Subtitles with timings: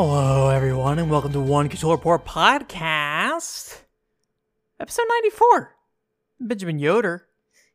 [0.00, 3.82] Hello, everyone, and welcome to One Control Report podcast,
[4.78, 5.74] episode 94.
[6.38, 7.26] Benjamin Yoder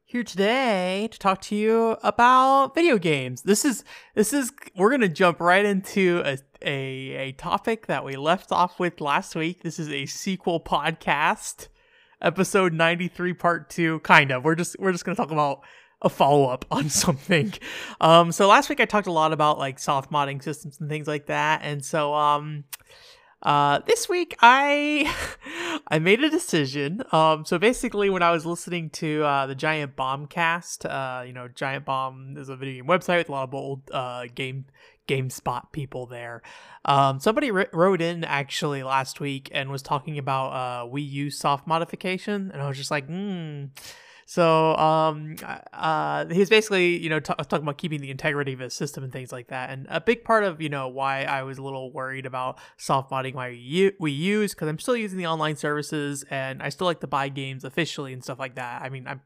[0.06, 3.42] here today to talk to you about video games.
[3.42, 3.84] This is
[4.16, 8.80] this is we're gonna jump right into a a, a topic that we left off
[8.80, 9.62] with last week.
[9.62, 11.68] This is a sequel podcast,
[12.22, 14.00] episode 93, part two.
[14.00, 14.46] Kind of.
[14.46, 15.60] We're just we're just gonna talk about
[16.04, 17.54] a follow up on something.
[18.02, 21.08] Um, so last week I talked a lot about like soft modding systems and things
[21.08, 22.66] like that, and so um,
[23.44, 25.14] uh, this week I
[25.88, 27.04] I made a decision.
[27.12, 31.34] Um, so basically, when I was listening to uh, the Giant Bomb cast, uh, you
[31.34, 34.66] know, Giant Bomb is a video game website with a lot of old uh, game
[35.08, 36.42] GameSpot people there.
[36.86, 41.30] Um, somebody r- wrote in actually last week and was talking about uh, Wii U
[41.30, 43.66] soft modification, and I was just like, hmm
[44.34, 45.36] so um,
[45.74, 49.14] uh, he's basically you know t- talking about keeping the integrity of his system and
[49.14, 49.70] things like that.
[49.70, 53.12] And a big part of you know why I was a little worried about soft
[53.12, 53.50] modding my
[54.00, 57.30] we use because I'm still using the online services and I still like to buy
[57.30, 58.82] games officially and stuff like that.
[58.82, 59.22] I mean I'm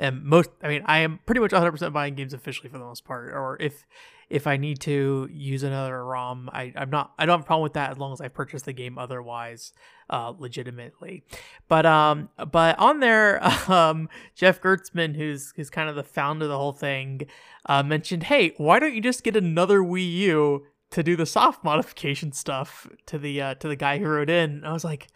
[0.00, 3.04] and most I mean I am pretty much 100% buying games officially for the most
[3.04, 3.32] part.
[3.32, 3.86] Or if
[4.30, 7.62] if I need to use another ROM, I, I'm not I don't have a problem
[7.64, 9.72] with that as long as I purchase the game otherwise
[10.08, 11.22] uh, legitimately.
[11.68, 16.50] But um but on there, um Jeff Gerstmann who's who's kind of the founder of
[16.50, 17.22] the whole thing,
[17.66, 21.62] uh, mentioned, hey, why don't you just get another Wii U to do the soft
[21.64, 24.64] modification stuff to the uh, to the guy who wrote in?
[24.64, 25.08] I was like,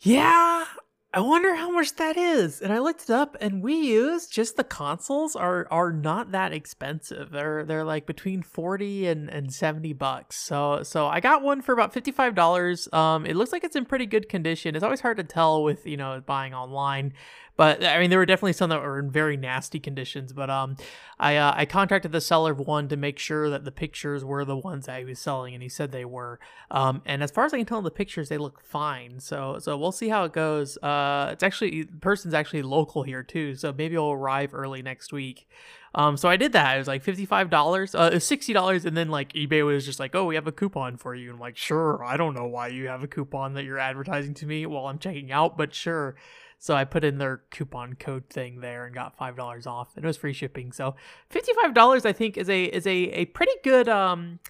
[0.00, 0.64] yeah,
[1.14, 2.60] I wonder how much that is.
[2.60, 6.52] And I looked it up and Wii U's, just the consoles are are not that
[6.52, 7.30] expensive.
[7.30, 10.36] They're they're like between 40 and, and 70 bucks.
[10.36, 12.92] So so I got one for about $55.
[12.92, 14.74] Um it looks like it's in pretty good condition.
[14.74, 17.14] It's always hard to tell with, you know, buying online
[17.58, 20.32] but I mean, there were definitely some that were in very nasty conditions.
[20.32, 20.76] But um,
[21.18, 24.44] I uh, I contacted the seller of one to make sure that the pictures were
[24.44, 26.38] the ones that he was selling, and he said they were.
[26.70, 29.18] Um, and as far as I can tell, the pictures they look fine.
[29.18, 30.78] So so we'll see how it goes.
[30.78, 35.12] Uh, it's actually the person's actually local here too, so maybe I'll arrive early next
[35.12, 35.48] week.
[35.96, 36.76] Um, so I did that.
[36.76, 40.14] It was like fifty-five dollars, uh, sixty dollars, and then like eBay was just like,
[40.14, 42.68] "Oh, we have a coupon for you." And I'm like, "Sure." I don't know why
[42.68, 46.14] you have a coupon that you're advertising to me while I'm checking out, but sure.
[46.58, 50.04] So I put in their coupon code thing there and got five dollars off, and
[50.04, 50.72] it was free shipping.
[50.72, 50.96] So
[51.30, 54.40] fifty five dollars, I think, is a is a a pretty good um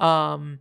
[0.00, 0.60] um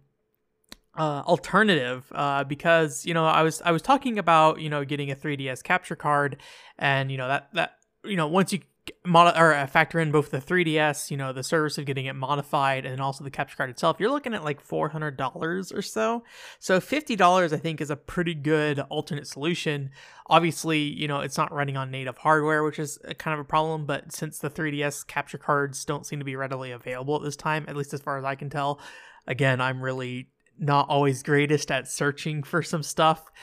[0.98, 5.10] uh, alternative uh, because you know I was I was talking about you know getting
[5.12, 6.38] a 3ds capture card
[6.78, 8.60] and you know that that you know once you
[9.06, 12.86] or uh, factor in both the 3ds you know the service of getting it modified
[12.86, 16.24] and also the capture card itself you're looking at like $400 or so.
[16.60, 19.90] So $50 i think is a pretty good alternate solution.
[20.28, 23.86] Obviously you know it's not running on native hardware which is kind of a problem
[23.86, 27.66] but since the 3ds capture cards don't seem to be readily available at this time
[27.68, 28.80] at least as far as i can tell
[29.28, 33.32] again i'm really not always greatest at searching for some stuff.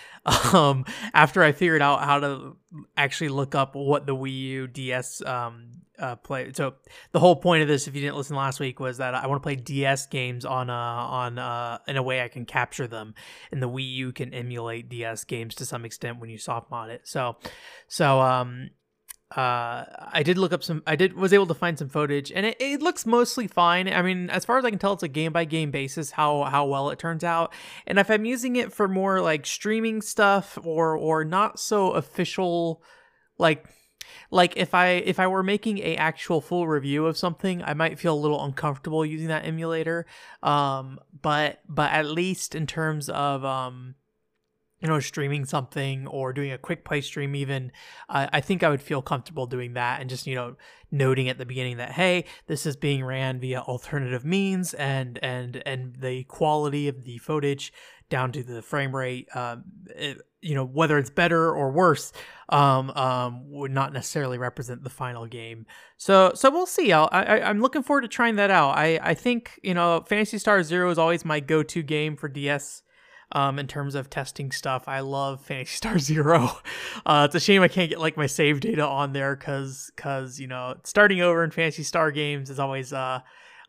[0.52, 0.84] Um,
[1.14, 2.56] after I figured out how to
[2.94, 6.52] actually look up what the Wii U DS um, uh, play.
[6.52, 6.74] So
[7.12, 9.42] the whole point of this, if you didn't listen last week, was that I want
[9.42, 13.14] to play DS games on uh on uh in a way I can capture them,
[13.52, 16.90] and the Wii U can emulate DS games to some extent when you soft mod
[16.90, 17.06] it.
[17.06, 17.36] So,
[17.86, 18.70] so um
[19.36, 22.44] uh i did look up some i did was able to find some footage and
[22.46, 23.86] it, it looks mostly fine.
[23.86, 26.44] I mean as far as i can tell it's a game by game basis how
[26.44, 27.52] how well it turns out.
[27.86, 32.82] And if i'm using it for more like streaming stuff or or not so official
[33.38, 33.64] like
[34.32, 38.00] like if i if i were making a actual full review of something i might
[38.00, 40.06] feel a little uncomfortable using that emulator.
[40.42, 43.94] Um but but at least in terms of um
[44.80, 47.70] you know, streaming something or doing a quick play stream, even,
[48.08, 50.56] uh, I think I would feel comfortable doing that and just, you know,
[50.90, 55.62] noting at the beginning that, hey, this is being ran via alternative means and, and,
[55.66, 57.72] and the quality of the footage
[58.08, 62.12] down to the frame rate, um, it, you know, whether it's better or worse,
[62.48, 65.66] um, um, would not necessarily represent the final game.
[65.98, 66.90] So, so we'll see.
[66.92, 68.76] I'll, I, I'm looking forward to trying that out.
[68.76, 72.82] I, I think, you know, Phantasy Star Zero is always my go-to game for DS
[73.32, 74.88] um, in terms of testing stuff.
[74.88, 76.58] I love Phantasy Star Zero.
[77.06, 80.38] Uh, it's a shame I can't get like my save data on there because because
[80.38, 83.20] you know starting over in Phantasy Star games is always uh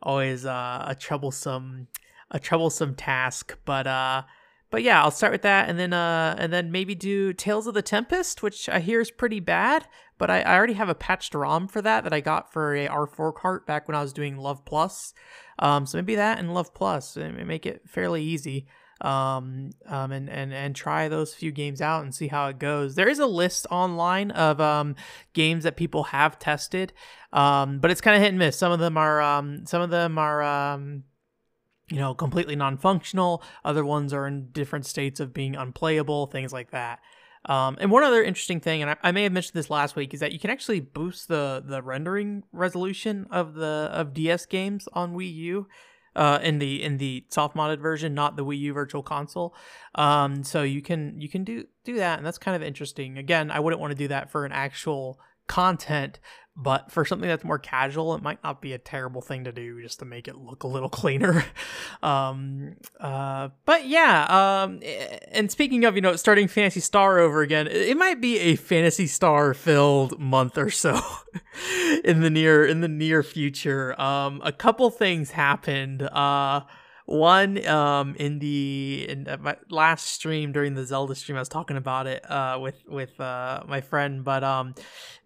[0.01, 1.87] always uh, a troublesome
[2.31, 3.57] a troublesome task.
[3.65, 4.23] But uh
[4.69, 7.73] but yeah, I'll start with that and then uh and then maybe do Tales of
[7.73, 9.85] the Tempest, which I hear is pretty bad.
[10.17, 12.87] But I, I already have a patched ROM for that that I got for a
[12.87, 15.15] R4 cart back when I was doing Love Plus.
[15.57, 18.67] Um, so maybe that and Love Plus make it fairly easy
[19.01, 22.95] um, um, and, and, and try those few games out and see how it goes.
[22.95, 24.95] There is a list online of um,
[25.33, 26.93] games that people have tested,
[27.33, 28.57] um, but it's kind of hit and miss.
[28.57, 31.03] Some of them are um, some of them are um,
[31.91, 33.43] you know, completely non-functional.
[33.65, 36.99] Other ones are in different states of being unplayable, things like that.
[37.45, 40.13] Um, and one other interesting thing, and I, I, may have mentioned this last week,
[40.13, 44.87] is that you can actually boost the the rendering resolution of the of DS games
[44.93, 45.67] on Wii U.
[46.13, 49.55] Uh, in the in the soft modded version, not the Wii U Virtual Console.
[49.95, 53.17] Um, so you can you can do do that, and that's kind of interesting.
[53.17, 56.19] Again, I wouldn't want to do that for an actual content
[56.55, 59.81] but for something that's more casual it might not be a terrible thing to do
[59.81, 61.43] just to make it look a little cleaner
[62.03, 64.79] um uh but yeah um
[65.31, 69.07] and speaking of you know starting Phantasy star over again it might be a Phantasy
[69.07, 71.01] star filled month or so
[72.03, 73.99] in the near in the near future.
[73.99, 76.01] Um a couple things happened.
[76.03, 76.61] Uh
[77.05, 81.49] one um in the in uh, my last stream during the Zelda stream I was
[81.49, 84.75] talking about it uh with with uh my friend but um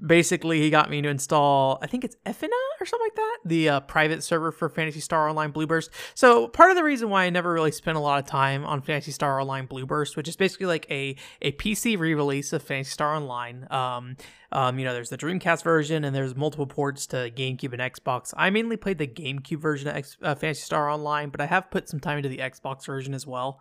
[0.04, 2.50] basically he got me to install I think it's Ephinea
[2.80, 6.72] or something like that the uh, private server for Phantasy Star Online Blueburst so part
[6.72, 9.39] of the reason why I never really spent a lot of time on Phantasy Star
[9.39, 14.16] Online Blueburst which is basically like a a PC re-release of Phantasy Star Online um
[14.56, 18.33] um, you know, there's the Dreamcast version, and there's multiple ports to GameCube and Xbox.
[18.38, 21.69] I mainly played the GameCube version of X- uh, Phantasy Star Online, but I have
[21.69, 23.60] put some time into the Xbox version as well.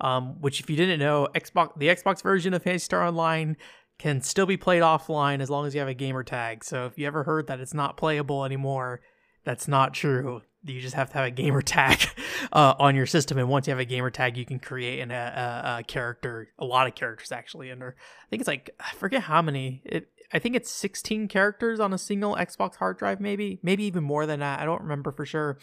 [0.00, 3.56] Um, which, if you didn't know, Xbox the Xbox version of Phantasy Star Online
[3.98, 6.64] can still be played offline as long as you have a gamer tag.
[6.64, 9.00] So if you ever heard that it's not playable anymore,
[9.44, 10.42] that's not true.
[10.64, 12.08] You just have to have a gamer tag
[12.52, 15.10] uh, on your system, and once you have a gamer tag, you can create an,
[15.10, 17.70] a, a, character, a lot of characters actually.
[17.70, 19.82] Under I think it's like I forget how many.
[19.84, 24.02] It I think it's 16 characters on a single Xbox hard drive, maybe, maybe even
[24.02, 24.58] more than that.
[24.58, 25.58] I don't remember for sure.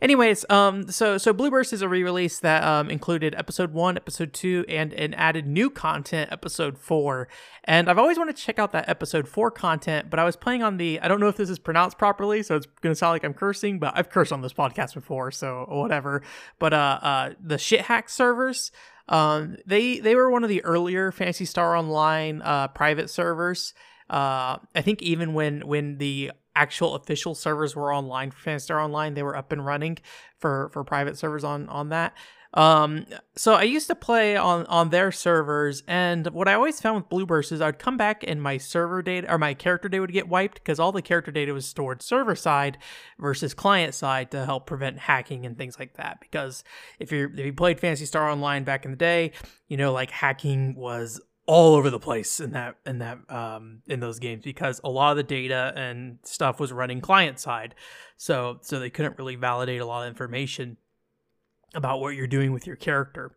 [0.00, 4.32] Anyways, um, so so Blue Burst is a re-release that um included episode one, episode
[4.32, 7.28] two, and and added new content, episode four.
[7.64, 10.62] And I've always wanted to check out that episode four content, but I was playing
[10.62, 13.24] on the I don't know if this is pronounced properly, so it's gonna sound like
[13.24, 16.22] I'm cursing, but I've cursed on this podcast before, so whatever.
[16.58, 18.72] But uh, uh the Schthack servers.
[19.06, 23.74] Um, they they were one of the earlier Phantasy Star Online uh, private servers,
[24.10, 28.80] uh, I think even when when the actual official servers were online for Phantasy Star
[28.80, 29.98] Online, they were up and running
[30.38, 32.14] for for private servers on on that.
[32.54, 36.96] Um, so I used to play on on their servers, and what I always found
[36.96, 40.12] with Blueburst is I'd come back and my server data or my character data would
[40.12, 42.78] get wiped because all the character data was stored server side
[43.18, 46.20] versus client side to help prevent hacking and things like that.
[46.20, 46.62] Because
[47.00, 49.32] if you if you played Phantasy Star Online back in the day,
[49.66, 54.00] you know like hacking was all over the place in that in that um in
[54.00, 57.74] those games because a lot of the data and stuff was running client side.
[58.16, 60.76] So so they couldn't really validate a lot of information
[61.74, 63.32] about what you're doing with your character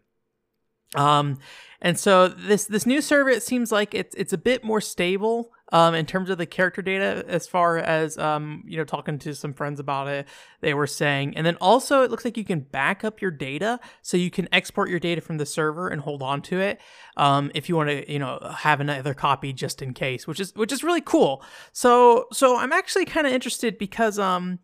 [0.96, 1.38] um
[1.82, 5.52] and so this this new server it seems like it's it's a bit more stable
[5.72, 9.36] um, in terms of the character data as far as um, you know talking to
[9.36, 10.28] some friends about it
[10.62, 11.36] they were saying.
[11.36, 14.48] And then also it looks like you can back up your data so you can
[14.52, 16.80] export your data from the server and hold on to it
[17.18, 20.56] um, if you want to you know have another copy just in case which is
[20.56, 21.44] which is really cool.
[21.74, 24.60] So so i'm actually kind of interested because um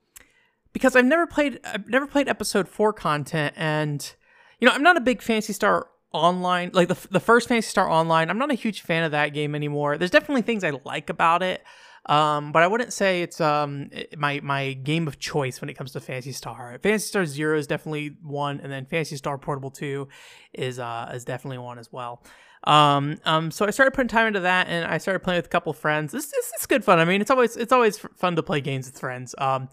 [0.72, 4.16] because i've never played i've never played episode 4 content and
[4.60, 7.90] you know i'm not a big Phantasy Star online like the, the first Phantasy Star
[7.90, 8.30] Online.
[8.30, 9.98] I'm not a huge fan of that game anymore.
[9.98, 11.64] There's definitely things I like about it.
[12.06, 15.94] Um, but I wouldn't say it's um my my game of choice when it comes
[15.94, 16.78] to Phantasy Star.
[16.84, 20.10] Phantasy Star Zero is definitely one, and then Phantasy Star Portable Two
[20.54, 22.22] is uh is definitely one as well.
[22.66, 25.50] Um, um, so I started putting time into that, and I started playing with a
[25.50, 26.14] couple friends.
[26.14, 27.00] This, this, this is good fun.
[27.00, 29.36] I mean, it's always it's always fun to play games with friends.
[29.38, 29.70] Um,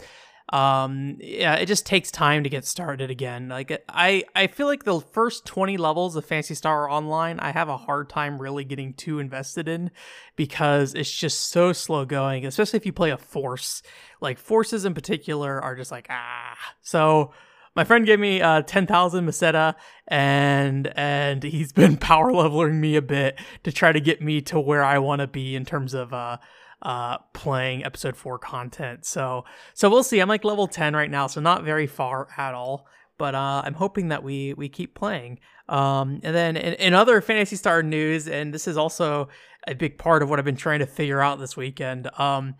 [0.50, 3.48] um yeah it just takes time to get started again.
[3.48, 7.68] Like i i feel like the first 20 levels of Phantasy Star online i have
[7.68, 9.90] a hard time really getting too invested in
[10.36, 13.82] because it's just so slow going especially if you play a force.
[14.20, 16.56] Like forces in particular are just like ah.
[16.82, 17.32] So
[17.76, 19.74] my friend gave me uh 10,000 Meseta
[20.08, 24.58] and and he's been power leveling me a bit to try to get me to
[24.60, 26.38] where I want to be in terms of uh
[26.82, 29.04] uh, playing episode four content.
[29.04, 29.44] So
[29.74, 30.20] so we'll see.
[30.20, 32.86] I'm like level 10 right now, so not very far at all.
[33.18, 35.40] But uh, I'm hoping that we we keep playing.
[35.68, 39.28] Um, and then in, in other Phantasy Star news, and this is also
[39.68, 42.08] a big part of what I've been trying to figure out this weekend.
[42.18, 42.56] Um,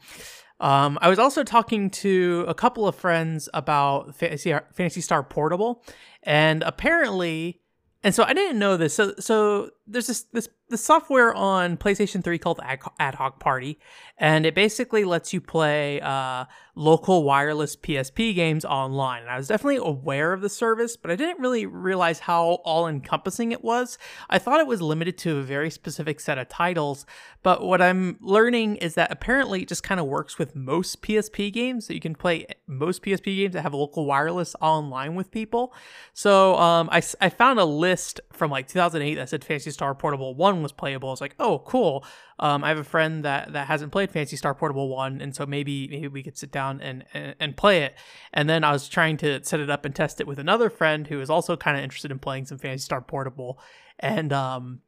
[0.61, 5.83] um, I was also talking to a couple of friends about Fantasy, Phantasy Star Portable,
[6.23, 7.63] and apparently
[8.03, 8.95] and so I didn't know this.
[8.95, 12.61] So so there's this this the software on PlayStation 3 called
[12.99, 13.79] Ad Hoc Party,
[14.17, 16.45] and it basically lets you play uh,
[16.77, 19.23] local wireless PSP games online.
[19.23, 22.87] And I was definitely aware of the service, but I didn't really realize how all
[22.87, 23.99] encompassing it was.
[24.31, 27.05] I thought it was limited to a very specific set of titles,
[27.43, 31.53] but what I'm learning is that apparently it just kind of works with most PSP
[31.53, 31.87] games.
[31.89, 35.75] So you can play most PSP games that have local wireless online with people.
[36.15, 40.35] So um, I, I found a list from like 2008 that said Phantasy Star Portable
[40.35, 41.11] 1 was playable.
[41.11, 42.05] It's like, oh, cool.
[42.39, 45.47] Um, I have a friend that that hasn't played Phantasy Star Portable One, and so
[45.47, 47.95] maybe maybe we could sit down and, and, and play it.
[48.35, 51.07] And then I was trying to set it up and test it with another friend
[51.07, 53.59] who is also kind of interested in playing some Phantasy Star Portable,
[53.99, 54.81] and um,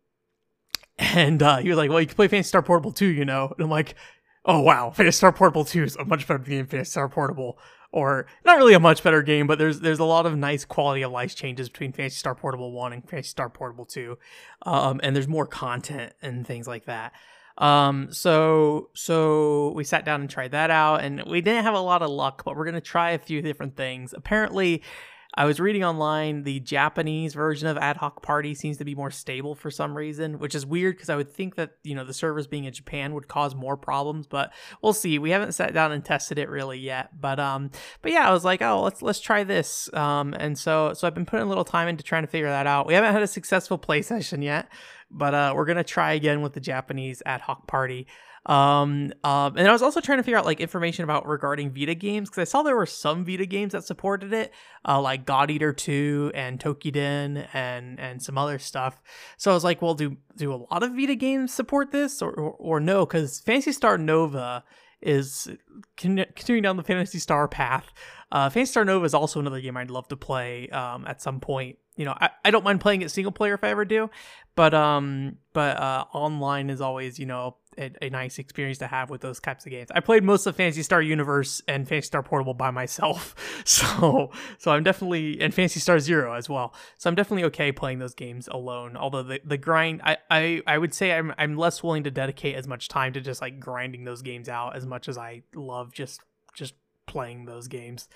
[0.98, 3.50] and uh, he was like, "Well, you can play Phantasy Star Portable Two, you know."
[3.56, 3.94] And I'm like,
[4.44, 7.58] "Oh wow, Phantasy Star Portable Two is a much better game than Phantasy Star Portable."
[7.92, 11.02] Or not really a much better game, but there's there's a lot of nice quality
[11.02, 14.18] of life changes between Phantasy Star Portable One and Phantasy Star Portable Two,
[14.62, 17.12] um, and there's more content and things like that.
[17.58, 21.80] Um, so so we sat down and tried that out, and we didn't have a
[21.80, 24.14] lot of luck, but we're gonna try a few different things.
[24.16, 24.82] Apparently,
[25.34, 29.10] I was reading online the Japanese version of Ad Hoc Party seems to be more
[29.10, 32.12] stable for some reason, which is weird because I would think that, you know, the
[32.12, 35.18] servers being in Japan would cause more problems, but we'll see.
[35.18, 37.18] We haven't sat down and tested it really yet.
[37.18, 37.70] But um
[38.02, 41.14] but yeah, I was like, "Oh, let's let's try this." Um and so so I've
[41.14, 42.86] been putting a little time into trying to figure that out.
[42.86, 44.68] We haven't had a successful play session yet,
[45.10, 48.06] but uh we're going to try again with the Japanese Ad Hoc Party.
[48.46, 51.94] Um, um, and I was also trying to figure out like information about regarding Vita
[51.94, 54.52] games because I saw there were some Vita games that supported it,
[54.86, 59.00] uh, like God Eater 2 and Toukiden and and some other stuff.
[59.36, 62.32] So I was like, well, do do a lot of Vita games support this or
[62.32, 63.06] or, or no?
[63.06, 64.64] Because Phantasy Star Nova
[65.00, 65.48] is
[65.96, 67.92] continuing down the Phantasy Star path.
[68.32, 71.78] Uh, Star Nova is also another game I'd love to play um, at some point.
[71.96, 74.08] You know, I, I don't mind playing it single player if I ever do,
[74.54, 79.10] but um, but uh, online is always you know a, a, nice experience to have
[79.10, 79.90] with those types of games.
[79.94, 83.34] I played most of Phantasy Star Universe and Phantasy Star Portable by myself,
[83.66, 86.72] so so I'm definitely and Phantasy Star Zero as well.
[86.96, 88.96] So I'm definitely okay playing those games alone.
[88.96, 92.54] Although the, the grind, I, I I would say I'm I'm less willing to dedicate
[92.54, 95.92] as much time to just like grinding those games out as much as I love
[95.92, 96.22] just
[96.54, 96.72] just
[97.06, 98.08] playing those games.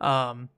[0.00, 0.48] Um,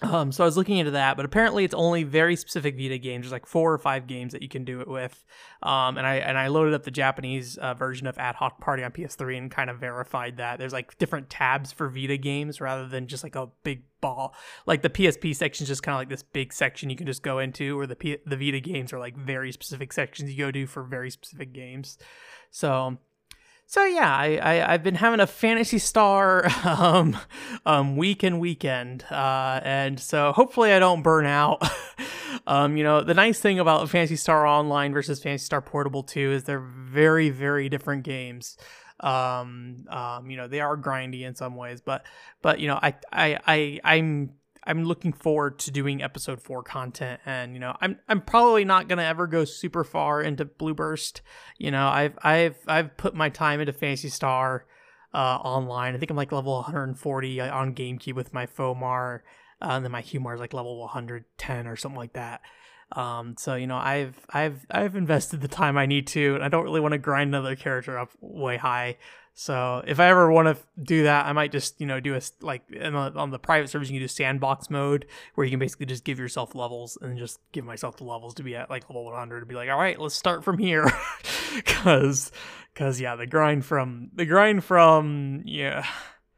[0.00, 3.24] um, so I was looking into that, but apparently it's only very specific Vita games.
[3.24, 5.24] There's like four or five games that you can do it with.
[5.60, 8.84] Um, and I and I loaded up the Japanese uh, version of Ad Hoc Party
[8.84, 12.86] on PS3 and kind of verified that there's like different tabs for Vita games rather
[12.86, 14.36] than just like a big ball.
[14.66, 17.24] Like the PSP section is just kind of like this big section you can just
[17.24, 20.52] go into, or the P- the Vita games are like very specific sections you go
[20.52, 21.98] to for very specific games.
[22.52, 22.98] So
[23.70, 27.18] so yeah, I, I have been having a phantasy Star um,
[27.66, 31.62] um, week and weekend, uh, and so hopefully I don't burn out.
[32.46, 36.32] um, you know, the nice thing about Phantasy Star Online versus Phantasy Star Portable Two
[36.32, 38.56] is they're very very different games.
[39.00, 42.06] Um, um, you know, they are grindy in some ways, but
[42.40, 44.30] but you know, I I I I'm
[44.64, 48.88] I'm looking forward to doing episode four content, and you know, I'm I'm probably not
[48.88, 51.22] gonna ever go super far into Blue Burst.
[51.58, 54.66] You know, I've I've I've put my time into Phantasy Star
[55.14, 55.94] uh, online.
[55.94, 59.20] I think I'm like level 140 on GameCube with my Fomar,
[59.62, 62.40] uh, and then my Humar is like level 110 or something like that.
[62.92, 66.48] Um, so you know, I've I've I've invested the time I need to, and I
[66.48, 68.96] don't really want to grind another character up way high.
[69.34, 72.20] So if I ever want to do that, I might just you know do a
[72.40, 76.02] like on the private servers you can do sandbox mode where you can basically just
[76.02, 79.40] give yourself levels and just give myself the levels to be at like level 100
[79.40, 80.90] to be like all right let's start from here
[81.54, 82.32] because
[82.74, 85.86] because yeah the grind from the grind from yeah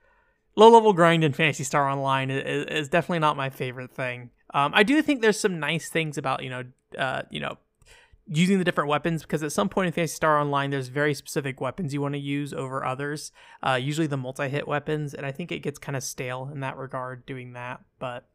[0.57, 4.29] low level grind in Phantasy Star Online is, is definitely not my favorite thing.
[4.53, 6.65] Um, I do think there's some nice things about you know
[6.99, 7.59] uh, you know
[8.27, 11.61] using the different weapons because at some point in Phantasy Star Online, there's very specific
[11.61, 13.33] weapons you want to use over others.
[13.63, 16.77] Uh, usually the multi-hit weapons, and I think it gets kind of stale in that
[16.77, 17.81] regard doing that.
[17.99, 18.29] But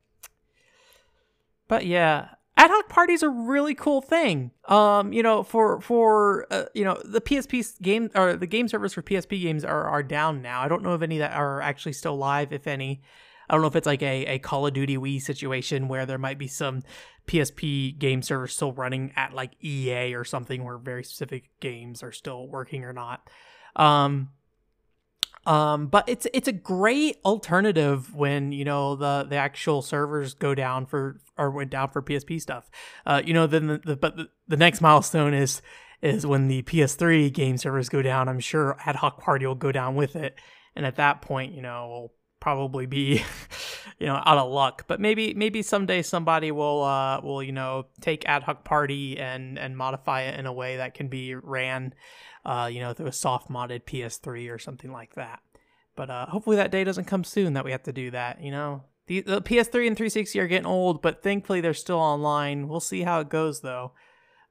[1.68, 4.52] but yeah, ad hoc parties are really cool thing.
[4.68, 8.94] Um, you know, for for uh, you know the PSP game or the game servers
[8.94, 10.62] for PSP games are are down now.
[10.62, 13.02] I don't know of any that are actually still live, if any.
[13.50, 16.18] I don't know if it's like a, a Call of Duty Wii situation where there
[16.18, 16.84] might be some
[17.28, 22.12] PSP game servers still running at like EA or something where very specific games are
[22.12, 23.30] still working or not.
[23.76, 24.30] Um,
[25.46, 30.56] um, but it's it's a great alternative when you know the the actual servers go
[30.56, 32.70] down for or went down for PSP stuff.
[33.06, 35.62] Uh, you know, then the, the but the, the next milestone is
[36.02, 38.28] is when the PS3 game servers go down.
[38.28, 40.36] I'm sure Ad Hoc Party will go down with it,
[40.76, 42.12] and at that point, you know, we'll
[42.46, 43.24] probably be
[44.00, 44.86] you know, out of luck.
[44.88, 49.58] But maybe maybe someday somebody will uh will you know take Ad Hoc Party and
[49.58, 51.96] and modify it in a way that can be ran,
[52.46, 55.40] uh you know, through a soft modded PS3 or something like that.
[55.96, 58.44] But uh, hopefully that day doesn't come soon that we have to do that.
[58.44, 62.68] You know, the, the PS3 and 360 are getting old, but thankfully they're still online.
[62.68, 63.94] We'll see how it goes though.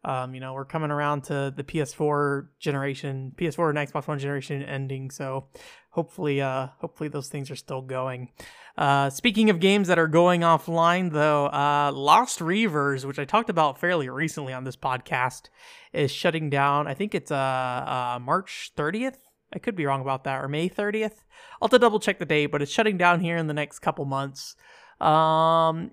[0.05, 4.63] Um, you know, we're coming around to the PS4 generation, PS4 and Xbox One generation
[4.63, 5.47] ending, so
[5.91, 8.31] hopefully, uh, hopefully those things are still going.
[8.77, 13.49] Uh, speaking of games that are going offline, though, uh, Lost Reavers, which I talked
[13.49, 15.49] about fairly recently on this podcast,
[15.93, 16.87] is shutting down.
[16.87, 19.17] I think it's uh, uh March 30th.
[19.55, 21.23] I could be wrong about that, or May 30th.
[21.63, 23.79] I'll have to double check the date, but it's shutting down here in the next
[23.79, 24.57] couple months.
[25.01, 25.93] Um,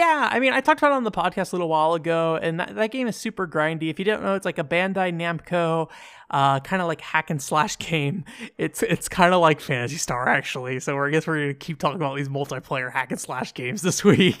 [0.00, 2.58] yeah, I mean, I talked about it on the podcast a little while ago, and
[2.58, 3.90] that, that game is super grindy.
[3.90, 5.90] If you don't know, it's like a Bandai Namco
[6.30, 8.24] uh, kind of like hack and slash game.
[8.56, 10.80] It's it's kind of like Phantasy Star actually.
[10.80, 14.02] So I guess we're gonna keep talking about these multiplayer hack and slash games this
[14.04, 14.38] week.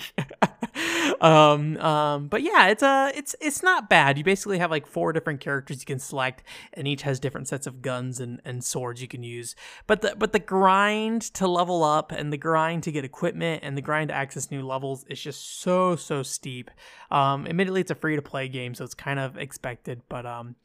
[1.20, 4.18] Um, um, but yeah, it's a uh, it's it's not bad.
[4.18, 7.66] You basically have like four different characters you can select, and each has different sets
[7.66, 9.54] of guns and, and swords you can use.
[9.86, 13.76] But the but the grind to level up and the grind to get equipment and
[13.76, 16.70] the grind to access new levels is just so so steep.
[17.10, 20.56] Um, admittedly, it's a free to play game, so it's kind of expected, but um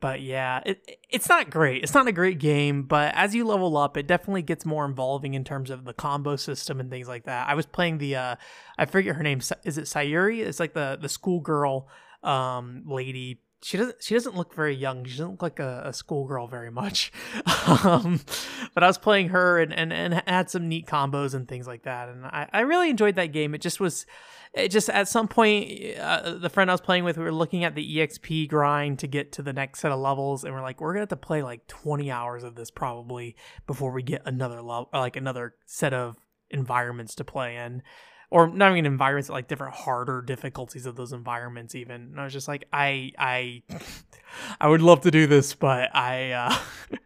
[0.00, 1.82] but yeah, it it's not great.
[1.82, 5.34] It's not a great game, but as you level up, it definitely gets more involving
[5.34, 7.48] in terms of the combo system and things like that.
[7.48, 8.36] I was playing the uh
[8.78, 9.40] I forget her name.
[9.64, 10.40] Is it Sayuri?
[10.40, 11.88] It's like the the schoolgirl
[12.22, 15.04] um lady she doesn't she doesn't look very young.
[15.04, 17.12] She doesn't look like a, a schoolgirl very much.
[17.84, 18.20] Um,
[18.74, 21.82] but i was playing her and, and and had some neat combos and things like
[21.84, 22.08] that.
[22.08, 23.54] And i, I really enjoyed that game.
[23.54, 24.06] It just was
[24.54, 27.62] it just at some point uh, the friend i was playing with we were looking
[27.64, 30.44] at the exp grind to get to the next set of levels.
[30.44, 33.36] And we're like we're gonna have to play like 20 hours of this probably
[33.66, 36.16] before we get another level like another set of
[36.50, 37.82] environments to play in
[38.30, 41.74] or not even environments, like different harder difficulties of those environments.
[41.74, 43.62] Even and I was just like, I, I,
[44.60, 46.58] I would love to do this, but I, uh,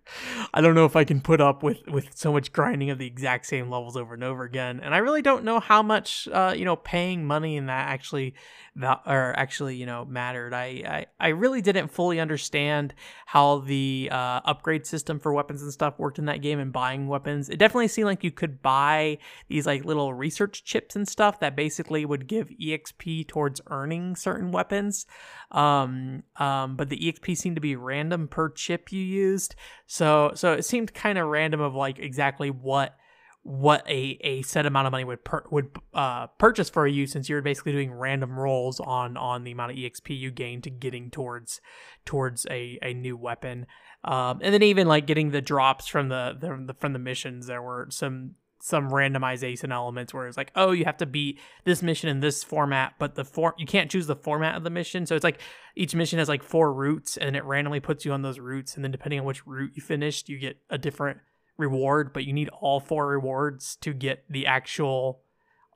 [0.54, 3.07] I don't know if I can put up with with so much grinding of the
[3.07, 4.81] exact same levels over and over again.
[4.81, 8.35] And I really don't know how much, uh, you know, paying money in that actually
[8.77, 12.92] that or actually you know mattered I, I i really didn't fully understand
[13.27, 17.07] how the uh, upgrade system for weapons and stuff worked in that game and buying
[17.07, 19.18] weapons it definitely seemed like you could buy
[19.49, 24.50] these like little research chips and stuff that basically would give exp towards earning certain
[24.50, 25.07] weapons.
[25.53, 29.55] Um um but the exp seemed to be random per chip you used.
[29.87, 32.96] So so it seemed kind of random of like exactly what
[33.44, 37.29] what a, a set amount of money would per, would uh, purchase for you since
[37.29, 41.11] you're basically doing random rolls on on the amount of exp you gain to getting
[41.11, 41.61] towards
[42.07, 43.66] towards a, a new weapon.
[44.03, 47.46] Um, and then even like getting the drops from the, the, the from the missions.
[47.46, 51.83] There were some some randomization elements where it's like oh you have to beat this
[51.83, 55.05] mission in this format but the form you can't choose the format of the mission.
[55.05, 55.38] So it's like
[55.77, 58.83] each mission has like four routes and it randomly puts you on those routes and
[58.83, 61.18] then depending on which route you finished you get a different
[61.59, 65.20] reward, but you need all four rewards to get the actual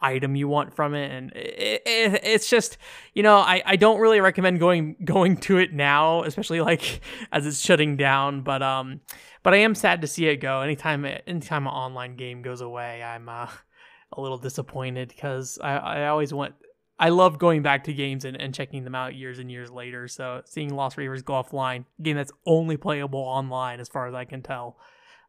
[0.00, 2.78] item you want from it and it, it, it's just
[3.14, 7.00] you know I, I don't really recommend going going to it now especially like
[7.32, 9.00] as it's shutting down but um
[9.42, 13.02] but i am sad to see it go anytime anytime an online game goes away
[13.02, 13.48] i'm uh,
[14.12, 16.54] a little disappointed because I, I always want
[16.98, 20.08] I love going back to games and, and checking them out years and years later.
[20.08, 24.24] So seeing Lost Reavers go offline, game that's only playable online as far as I
[24.24, 24.78] can tell,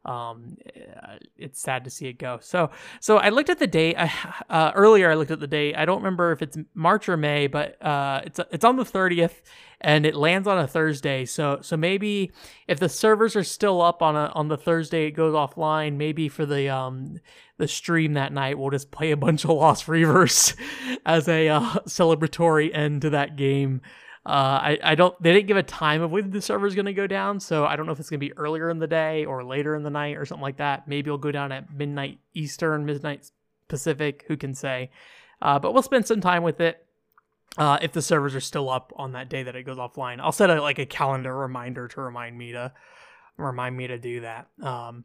[0.04, 2.38] um, uh, it's sad to see it go.
[2.40, 3.96] So, so I looked at the date
[4.50, 5.10] uh, earlier.
[5.10, 5.76] I looked at the date.
[5.76, 9.42] I don't remember if it's March or May, but uh, it's it's on the thirtieth,
[9.80, 11.26] and it lands on a Thursday.
[11.26, 12.32] So, so maybe
[12.66, 15.96] if the servers are still up on a on the Thursday, it goes offline.
[15.96, 17.18] Maybe for the um
[17.58, 20.56] the stream that night, we'll just play a bunch of Lost Reavers
[21.06, 23.82] as a uh, celebratory end to that game.
[24.26, 26.86] Uh, I, I don't they didn't give a time of when the server is going
[26.86, 28.86] to go down, so I don't know if it's going to be earlier in the
[28.86, 30.86] day or later in the night or something like that.
[30.86, 33.30] Maybe it'll go down at midnight Eastern, midnight
[33.68, 34.24] Pacific.
[34.28, 34.90] Who can say?
[35.40, 36.84] Uh, but we'll spend some time with it.
[37.56, 40.32] Uh, if the servers are still up on that day that it goes offline, I'll
[40.32, 42.72] set a, like a calendar reminder to remind me to
[43.38, 44.48] remind me to do that.
[44.62, 45.04] Um,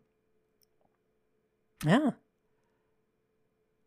[1.86, 2.12] yeah.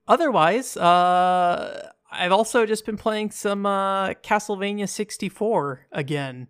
[0.09, 6.49] Otherwise, uh, I've also just been playing some uh, Castlevania 64 again.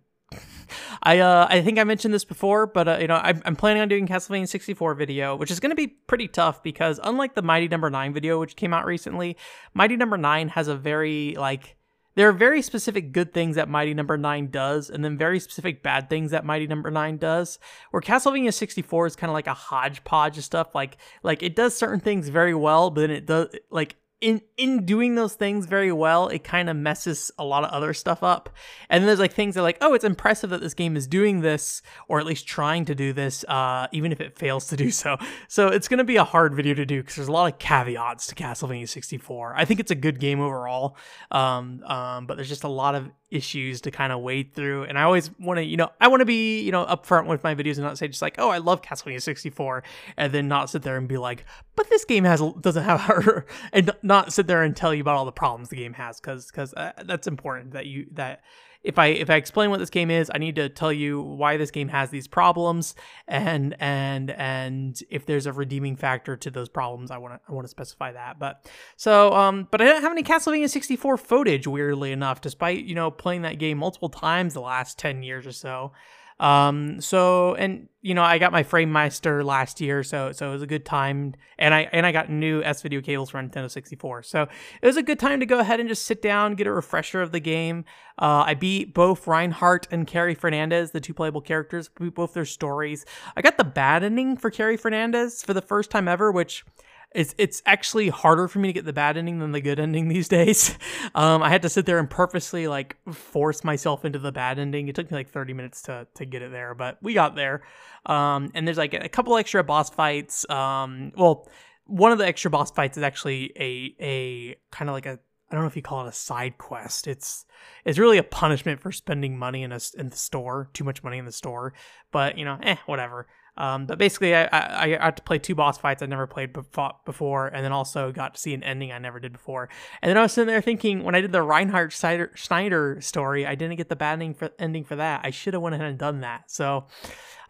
[1.03, 3.81] I uh, I think I mentioned this before, but uh, you know I'm, I'm planning
[3.81, 7.41] on doing Castlevania 64 video, which is going to be pretty tough because unlike the
[7.41, 7.99] Mighty Number no.
[7.99, 9.35] Nine video, which came out recently,
[9.73, 10.29] Mighty Number no.
[10.29, 11.77] Nine has a very like
[12.15, 14.29] there are very specific good things that Mighty Number no.
[14.29, 16.91] 9 does, and then very specific bad things that Mighty Number.
[16.91, 17.59] 9 does.
[17.91, 20.75] Where Castlevania 64 is kind of like a hodgepodge of stuff.
[20.75, 24.85] Like like it does certain things very well, but then it does like in in
[24.85, 28.49] doing those things very well, it kind of messes a lot of other stuff up.
[28.89, 31.07] And then there's like things that are like, oh, it's impressive that this game is
[31.07, 34.77] doing this, or at least trying to do this, uh, even if it fails to
[34.77, 35.17] do so.
[35.47, 38.27] So it's gonna be a hard video to do because there's a lot of caveats
[38.27, 39.53] to Castlevania 64.
[39.55, 40.97] I think it's a good game overall,
[41.31, 44.83] um, um, but there's just a lot of issues to kind of wade through.
[44.83, 47.43] And I always want to, you know, I want to be, you know, upfront with
[47.43, 49.83] my videos and not say just like, oh, I love Castlevania 64,
[50.17, 53.45] and then not sit there and be like, but this game has doesn't have her,
[53.71, 56.47] and not sit there and tell you about all the problems the game has, because
[56.47, 58.41] because uh, that's important that you that
[58.81, 61.57] if I if I explain what this game is, I need to tell you why
[61.57, 62.95] this game has these problems
[63.27, 67.53] and and and if there's a redeeming factor to those problems, I want to I
[67.53, 68.39] want to specify that.
[68.39, 72.95] But so um but I don't have any Castlevania 64 footage weirdly enough despite, you
[72.95, 75.91] know, playing that game multiple times the last 10 years or so.
[76.39, 80.61] Um, so and you know, I got my Framemeister last year, so so it was
[80.61, 84.23] a good time, and I and I got new S video cables for Nintendo 64,
[84.23, 84.47] so
[84.81, 87.21] it was a good time to go ahead and just sit down, get a refresher
[87.21, 87.83] of the game.
[88.17, 93.05] Uh, I beat both Reinhardt and Carrie Fernandez, the two playable characters, both their stories.
[93.35, 96.65] I got the bad ending for Carrie Fernandez for the first time ever, which
[97.11, 100.07] it's it's actually harder for me to get the bad ending than the good ending
[100.07, 100.77] these days.
[101.15, 104.87] Um, I had to sit there and purposely like force myself into the bad ending.
[104.87, 107.63] It took me like 30 minutes to to get it there, but we got there.
[108.05, 110.47] Um, and there's like a couple extra boss fights.
[110.49, 111.47] Um, well,
[111.85, 115.19] one of the extra boss fights is actually a a kind of like a
[115.51, 117.07] I don't know if you call it a side quest.
[117.07, 117.45] It's
[117.85, 121.17] it's really a punishment for spending money in a in the store, too much money
[121.17, 121.73] in the store.
[122.11, 123.27] But you know, eh, whatever.
[123.59, 126.53] Um, but basically, I, I, I got to play two boss fights I'd never played
[126.53, 129.69] before, and then also got to see an ending I never did before.
[130.01, 133.55] And then I was sitting there thinking, when I did the Reinhardt Schneider story, I
[133.55, 135.21] didn't get the bad ending for, ending for that.
[135.23, 136.49] I should have went ahead and done that.
[136.49, 136.85] So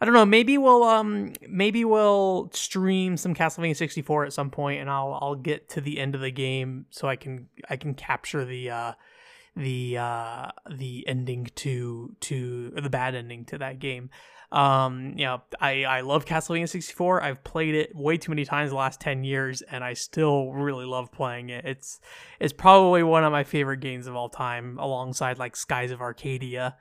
[0.00, 0.24] I don't know.
[0.24, 5.34] Maybe we'll um maybe we'll stream some Castlevania 64 at some point, and I'll I'll
[5.34, 8.92] get to the end of the game so I can I can capture the uh
[9.56, 14.08] the uh the ending to to the bad ending to that game.
[14.52, 17.22] Um, you know, I, I love Castlevania 64.
[17.22, 20.86] I've played it way too many times the last 10 years and I still really
[20.86, 21.64] love playing it.
[21.64, 22.00] It's
[22.40, 26.76] it's probably one of my favorite games of all time alongside like Skies of Arcadia.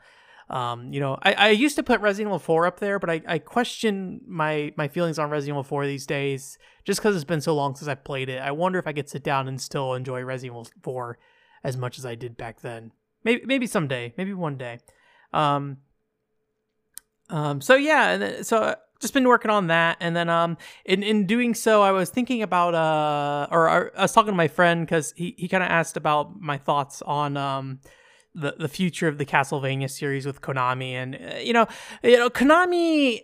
[0.49, 3.21] Um, you know, I, I used to put Resident Evil 4 up there, but I,
[3.27, 7.41] I question my my feelings on Resident Evil 4 these days just because it's been
[7.41, 8.41] so long since I've played it.
[8.41, 11.19] I wonder if I could sit down and still enjoy Resident Evil 4
[11.63, 12.93] as much as I did back then.
[13.23, 14.79] Maybe maybe someday, maybe one day.
[15.34, 15.77] Um,
[17.30, 21.04] um, so yeah, and so uh, just been working on that, and then um, in
[21.04, 24.86] in doing so, I was thinking about uh, or I was talking to my friend
[24.86, 27.80] because he he kind of asked about my thoughts on um
[28.36, 31.68] the the future of the Castlevania series with Konami, and uh, you know,
[32.04, 33.22] you know, Konami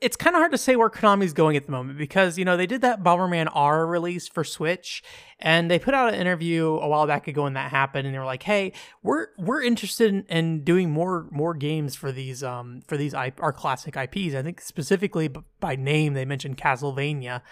[0.00, 2.56] it's kind of hard to say where Konami's going at the moment because you know
[2.56, 5.02] they did that Bomberman R release for Switch,
[5.38, 8.18] and they put out an interview a while back ago when that happened, and they
[8.18, 12.80] were like, "Hey, we're we're interested in, in doing more more games for these um
[12.86, 14.34] for these I, our classic IPs.
[14.34, 15.28] I think specifically
[15.60, 17.42] by name they mentioned Castlevania,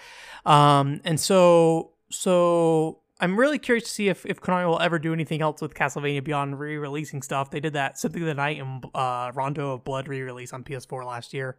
[0.46, 5.12] um, and so so I'm really curious to see if, if Konami will ever do
[5.12, 7.50] anything else with Castlevania beyond re-releasing stuff.
[7.50, 11.04] They did that Symphony of the Night and uh, Rondo of Blood re-release on PS4
[11.04, 11.58] last year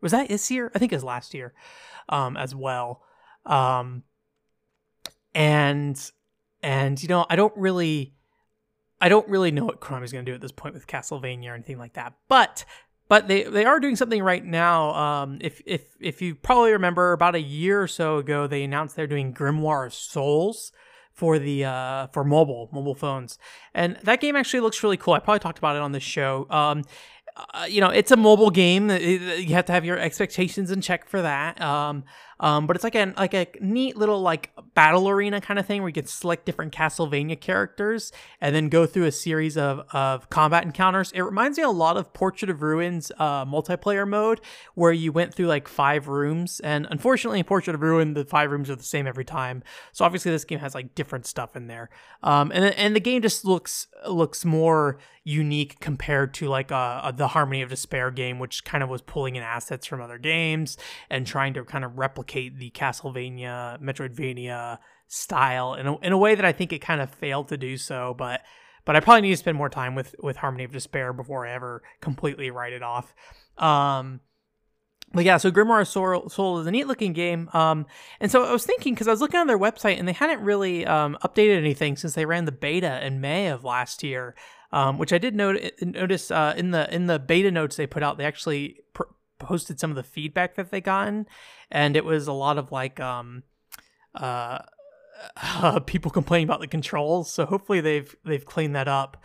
[0.00, 0.70] was that this year?
[0.74, 1.54] I think it was last year,
[2.08, 3.02] um, as well.
[3.46, 4.04] Um,
[5.34, 6.10] and
[6.62, 8.14] and you know, I don't really,
[9.00, 11.54] I don't really know what Konami's going to do at this point with Castlevania or
[11.54, 12.14] anything like that.
[12.28, 12.64] But
[13.08, 14.94] but they they are doing something right now.
[14.94, 18.96] Um, if if if you probably remember, about a year or so ago, they announced
[18.96, 20.72] they're doing Grimoire of Souls
[21.12, 23.36] for the uh, for mobile mobile phones,
[23.74, 25.14] and that game actually looks really cool.
[25.14, 26.46] I probably talked about it on this show.
[26.50, 26.84] Um,
[27.36, 28.90] uh, you know, it's a mobile game.
[28.90, 31.60] You have to have your expectations in check for that.
[31.60, 32.04] Um,
[32.40, 35.82] um, but it's like a like a neat little like battle arena kind of thing
[35.82, 40.28] where you can select different Castlevania characters and then go through a series of of
[40.30, 41.12] combat encounters.
[41.12, 44.40] It reminds me a lot of Portrait of Ruins uh, multiplayer mode
[44.74, 48.50] where you went through like five rooms, and unfortunately, in Portrait of Ruin, the five
[48.50, 49.62] rooms are the same every time.
[49.92, 51.90] So obviously, this game has like different stuff in there.
[52.22, 57.28] Um, and and the game just looks looks more unique compared to like uh, the
[57.28, 60.78] Harmony of Despair game, which kind of was pulling in assets from other games
[61.10, 66.18] and trying to kind of replicate replicate the Castlevania, Metroidvania style in a, in a
[66.18, 68.14] way that I think it kind of failed to do so.
[68.16, 68.42] But
[68.84, 71.52] but I probably need to spend more time with with Harmony of Despair before I
[71.52, 73.14] ever completely write it off.
[73.58, 74.20] Um,
[75.12, 77.50] but yeah, so Grimoire Soul, Soul is a neat looking game.
[77.52, 77.86] Um,
[78.20, 80.40] and so I was thinking because I was looking on their website and they hadn't
[80.40, 84.34] really um, updated anything since they ran the beta in May of last year.
[84.72, 88.18] Um, which I did notice uh, in the in the beta notes they put out,
[88.18, 89.02] they actually pr-
[89.40, 91.26] posted some of the feedback that they gotten,
[91.70, 93.42] and it was a lot of like um,
[94.14, 94.58] uh,
[95.42, 97.32] uh, people complaining about the controls.
[97.32, 99.22] So hopefully they've they've cleaned that up.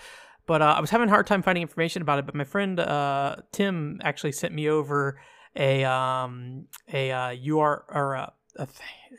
[0.48, 2.26] But uh, I was having a hard time finding information about it.
[2.26, 5.20] But my friend uh, Tim actually sent me over
[5.56, 8.68] a um a uh, UR or a, a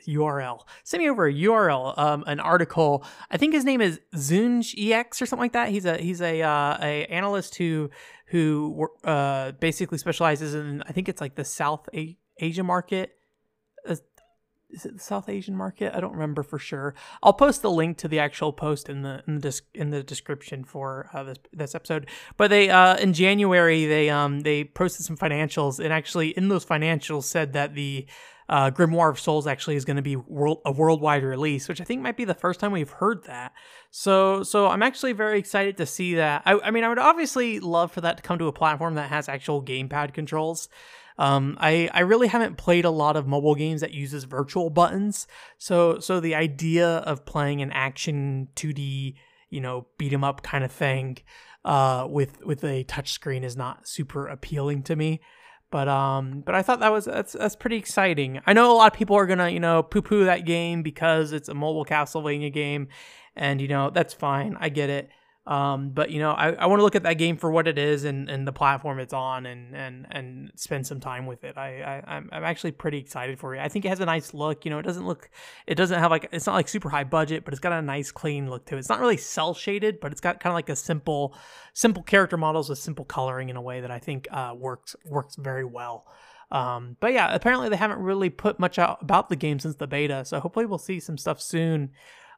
[0.06, 0.60] URL.
[0.84, 3.04] Send me over a URL, um, an article.
[3.30, 5.70] I think his name is ZhugeEX or something like that.
[5.70, 7.90] He's a he's a uh, a analyst who
[8.26, 13.15] who uh basically specializes in I think it's like the South a- Asia market
[14.70, 15.94] is it the South Asian market?
[15.94, 16.94] I don't remember for sure.
[17.22, 20.64] I'll post the link to the actual post in the in the, in the description
[20.64, 22.08] for uh, this this episode.
[22.36, 26.64] But they uh, in January they um they posted some financials and actually in those
[26.64, 28.06] financials said that the
[28.48, 31.84] uh, Grimoire of Souls actually is going to be world, a worldwide release, which I
[31.84, 33.52] think might be the first time we've heard that.
[33.90, 36.42] So, so I'm actually very excited to see that.
[36.46, 39.08] I, I mean, I would obviously love for that to come to a platform that
[39.08, 40.68] has actual gamepad controls.
[41.18, 45.26] Um, I I really haven't played a lot of mobile games that uses virtual buttons,
[45.58, 49.14] so so the idea of playing an action 2D
[49.50, 51.18] you know beat 'em up kind of thing
[51.64, 55.20] uh, with with a touchscreen is not super appealing to me.
[55.70, 58.40] But um, but I thought that was that's that's pretty exciting.
[58.46, 61.32] I know a lot of people are gonna you know poo poo that game because
[61.32, 62.88] it's a mobile Castlevania game,
[63.34, 64.56] and you know that's fine.
[64.60, 65.10] I get it.
[65.46, 67.78] Um, but you know, I, I want to look at that game for what it
[67.78, 71.56] is and, and the platform it's on and, and, and spend some time with it.
[71.56, 73.60] I, I I'm, I'm actually pretty excited for it.
[73.60, 74.64] I think it has a nice look.
[74.64, 75.30] You know, it doesn't look,
[75.68, 78.10] it doesn't have like, it's not like super high budget, but it's got a nice
[78.10, 78.80] clean look to it.
[78.80, 81.36] It's not really cell shaded, but it's got kind of like a simple,
[81.74, 85.36] simple character models with simple coloring in a way that I think uh, works works
[85.36, 86.06] very well.
[86.50, 89.86] Um, but yeah, apparently they haven't really put much out about the game since the
[89.86, 91.90] beta, so hopefully we'll see some stuff soon.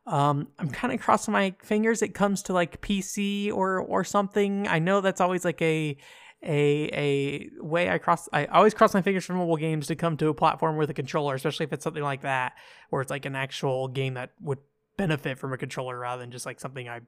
[0.06, 4.66] Um, I'm kind of crossing my fingers it comes to like PC or or something.
[4.66, 5.96] I know that's always like a
[6.42, 10.16] a a way I cross I always cross my fingers for mobile games to come
[10.18, 12.54] to a platform with a controller, especially if it's something like that,
[12.90, 14.58] where it's like an actual game that would
[14.96, 17.00] benefit from a controller rather than just like something I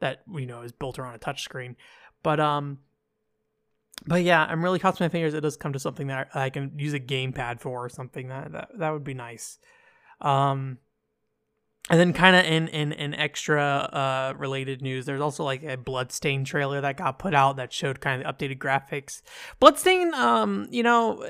[0.00, 1.76] that you know is built around a touchscreen.
[2.22, 2.78] But um
[4.06, 6.72] but yeah, I'm really crossing my fingers it does come to something that I can
[6.76, 9.58] use a gamepad for or something that that, that would be nice.
[10.20, 10.78] Um
[11.90, 15.76] and then kind of in, in in extra uh related news there's also like a
[15.76, 19.20] bloodstain trailer that got put out that showed kind of updated graphics.
[19.60, 21.22] Bloodstain um you know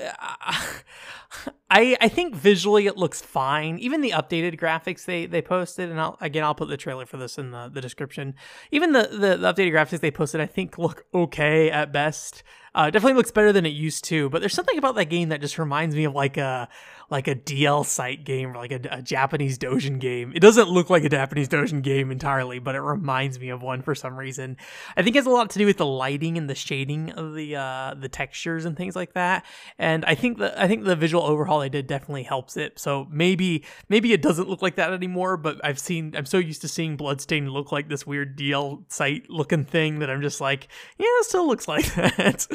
[1.69, 3.77] i i think visually it looks fine.
[3.79, 7.17] Even the updated graphics they they posted and I'll, again i'll put the trailer for
[7.17, 8.35] this in the, the description.
[8.71, 12.43] Even the, the the updated graphics they posted i think look okay at best
[12.75, 15.39] uh, definitely looks better than it used to, but there's something about that game that
[15.39, 16.67] just reminds me of like a
[17.09, 20.31] like a DL site game or like a, a Japanese Dojin game.
[20.35, 23.81] It doesn't look like a Japanese Dojin game entirely, but it reminds me of one
[23.81, 24.57] for some reason.
[24.97, 27.33] I think it has a lot to do with the lighting and the shading of
[27.33, 29.45] the uh, the textures and things like that.
[29.77, 32.77] And I think the I think the visual overhaul they did definitely helps it.
[32.79, 36.61] So maybe maybe it doesn't look like that anymore, but I've seen I'm so used
[36.61, 40.67] to seeing Bloodstain look like this weird DL site looking thing that I'm just like,
[40.97, 42.47] yeah, it still looks like that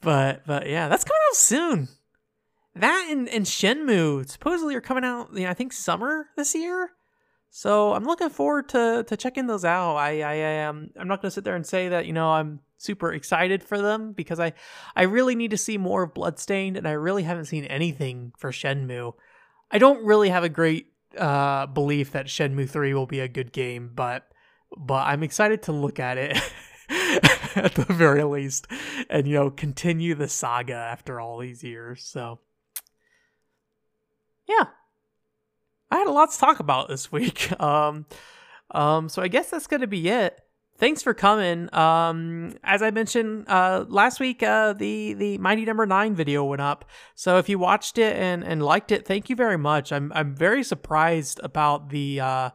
[0.00, 1.88] but but yeah, that's coming out soon.
[2.74, 5.30] That and, and Shenmue supposedly are coming out.
[5.34, 6.90] You know, I think summer this year.
[7.50, 9.96] So I'm looking forward to to checking those out.
[9.96, 13.12] I I am I'm not gonna sit there and say that you know I'm super
[13.12, 14.52] excited for them because I
[14.94, 18.52] I really need to see more of Bloodstained and I really haven't seen anything for
[18.52, 19.14] Shenmue.
[19.70, 23.52] I don't really have a great uh, belief that Shenmue 3 will be a good
[23.52, 24.28] game, but
[24.76, 26.38] but I'm excited to look at it.
[27.54, 28.66] at the very least,
[29.08, 32.02] and you know, continue the saga after all these years.
[32.04, 32.40] So,
[34.48, 34.64] yeah,
[35.90, 37.52] I had a lot to talk about this week.
[37.60, 38.06] Um,
[38.72, 40.40] um, so I guess that's gonna be it.
[40.78, 41.72] Thanks for coming.
[41.74, 45.96] Um, as I mentioned uh, last week, uh, the the Mighty Number no.
[45.96, 46.86] Nine video went up.
[47.14, 49.92] So if you watched it and, and liked it, thank you very much.
[49.92, 52.50] I'm I'm very surprised about the uh,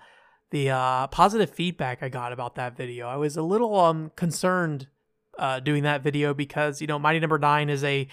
[0.56, 3.10] the uh, positive feedback I got about that video.
[3.10, 4.88] I was a little um concerned
[5.38, 7.46] uh, doing that video because you know Mighty Number no.
[7.46, 8.08] Nine is a,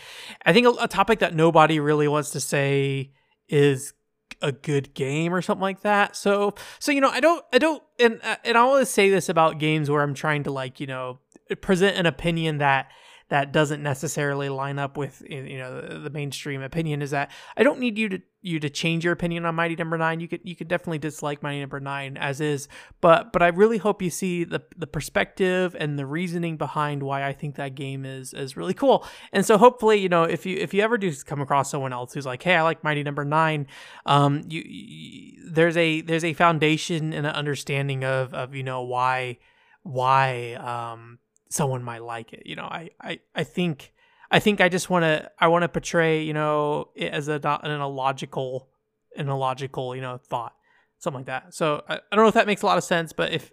[0.44, 3.12] I think a, a, topic that nobody really wants to say
[3.48, 3.94] is
[4.40, 6.16] a good game or something like that.
[6.16, 9.28] So so you know I don't I don't and uh, and I always say this
[9.28, 11.20] about games where I'm trying to like you know
[11.60, 12.90] present an opinion that
[13.28, 17.78] that doesn't necessarily line up with you know the mainstream opinion is that I don't
[17.78, 20.04] need you to you to change your opinion on Mighty Number no.
[20.04, 20.20] Nine.
[20.20, 21.90] You could you could definitely dislike Mighty Number no.
[21.90, 22.68] Nine as is,
[23.00, 27.24] but but I really hope you see the the perspective and the reasoning behind why
[27.24, 29.06] I think that game is is really cool.
[29.32, 32.12] And so hopefully, you know, if you if you ever do come across someone else
[32.12, 33.32] who's like, hey, I like Mighty Number no.
[33.32, 33.66] Nine,
[34.04, 38.82] um, you, you there's a there's a foundation and an understanding of of you know
[38.82, 39.38] why
[39.82, 42.42] why um someone might like it.
[42.46, 43.91] You know, I I I think
[44.32, 47.40] I think I just want to I want to portray you know it as a
[47.62, 48.68] an illogical
[49.16, 50.54] an illogical you know thought
[50.98, 51.54] something like that.
[51.54, 53.52] So I, I don't know if that makes a lot of sense, but if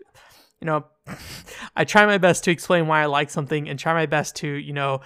[0.62, 0.86] you know
[1.76, 4.48] I try my best to explain why I like something and try my best to
[4.48, 5.02] you know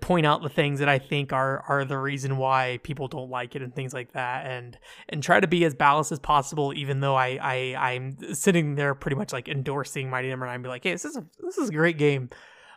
[0.00, 3.56] point out the things that I think are are the reason why people don't like
[3.56, 7.00] it and things like that and and try to be as balanced as possible even
[7.00, 10.84] though I I I'm sitting there pretty much like endorsing Mighty Number 9 be like
[10.84, 12.30] hey this is a this is a great game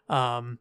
[0.07, 0.59] um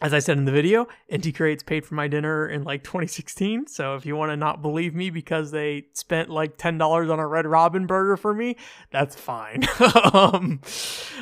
[0.00, 3.66] as I said in the video, Inti Creates paid for my dinner in like 2016.
[3.66, 7.26] So if you want to not believe me because they spent like $10 on a
[7.26, 8.56] Red Robin burger for me,
[8.90, 9.66] that's fine.
[10.14, 10.60] um,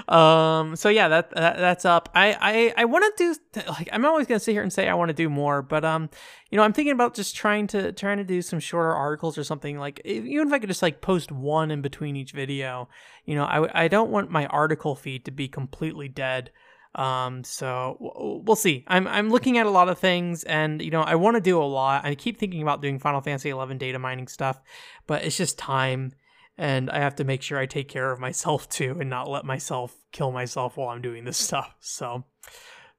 [0.09, 2.09] um, so yeah, that, that that's up.
[2.15, 4.95] I I, I want to do like I'm always gonna sit here and say I
[4.95, 6.09] want to do more, but um,
[6.51, 9.45] you know, I'm thinking about just trying to trying to do some shorter articles or
[9.45, 9.79] something.
[9.79, 12.89] Like even if I could just like post one in between each video,
[13.25, 16.51] you know, I I don't want my article feed to be completely dead.
[16.99, 18.85] Um, so we'll see.
[18.89, 21.63] I'm I'm looking at a lot of things, and you know I want to do
[21.63, 22.05] a lot.
[22.05, 24.61] I keep thinking about doing Final Fantasy 11 data mining stuff,
[25.07, 26.11] but it's just time,
[26.59, 29.45] and I have to make sure I take care of myself too, and not let
[29.45, 31.77] myself kill myself while I'm doing this stuff.
[31.79, 32.25] So,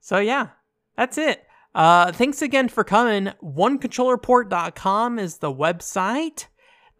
[0.00, 0.48] so yeah,
[0.96, 1.46] that's it.
[1.74, 3.32] Uh, thanks again for coming.
[3.42, 6.46] OneControllerPort.com is the website.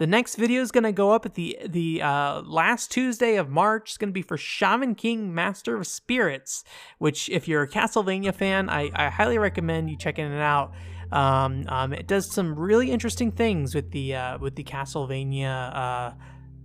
[0.01, 3.51] The next video is going to go up at the the uh, last Tuesday of
[3.51, 3.91] March.
[3.91, 6.65] It's going to be for Shaman King Master of Spirits,
[6.97, 10.73] which if you're a Castlevania fan, I, I highly recommend you checking it out.
[11.13, 16.13] Um, um, it does some really interesting things with the uh, with the Castlevania uh,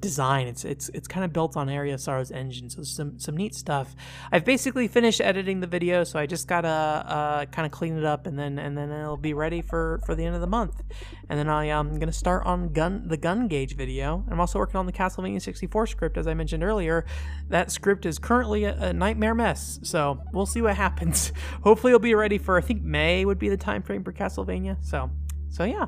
[0.05, 0.45] design.
[0.47, 3.95] It's it's it's kind of built on Aria Sorrow's engine, so some some neat stuff.
[4.31, 8.05] I've basically finished editing the video, so I just gotta uh, kind of clean it
[8.05, 10.83] up, and then and then it'll be ready for for the end of the month.
[11.27, 14.23] And then I am um, gonna start on gun the Gungage video.
[14.29, 17.03] I'm also working on the Castlevania 64 script, as I mentioned earlier.
[17.49, 21.33] That script is currently a, a nightmare mess, so we'll see what happens.
[21.63, 24.77] Hopefully, it'll be ready for I think May would be the time frame for Castlevania.
[24.85, 25.09] So
[25.49, 25.87] so yeah,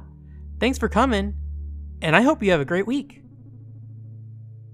[0.59, 1.35] thanks for coming,
[2.01, 3.21] and I hope you have a great week.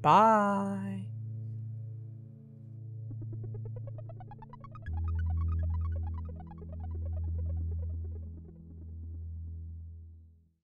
[0.03, 0.92] Bye.